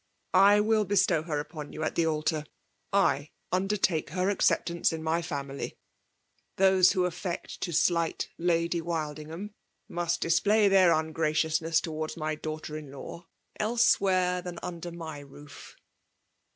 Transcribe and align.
I 0.33 0.61
will 0.61 0.83
bestow 0.83 1.21
her 1.21 1.39
upon 1.39 1.73
you 1.73 1.83
at 1.83 1.93
the 1.93 2.07
altar;— 2.07 2.45
I 3.11 3.29
undertake 3.51 4.09
her 4.09 4.31
acceptance 4.31 4.91
:in 4.91 5.03
my 5.03 5.21
fitmily: 5.21 5.77
Those 6.55 6.93
who 6.93 7.05
affect 7.05 7.61
to 7.61 7.69
sli^ 7.71 8.27
Lady 8.39 8.81
WHdingham, 8.81 9.51
must 9.87 10.19
display 10.19 10.67
their 10.67 10.89
ungra 10.89 11.33
ciousness 11.35 11.79
towards 11.79 12.17
my 12.17 12.35
dau^ter 12.35 12.81
in^law 12.83 13.25
else 13.59 14.01
where 14.01 14.41
than 14.41 14.55
und^ 14.63 14.91
my 14.91 15.19
roof. 15.19 15.75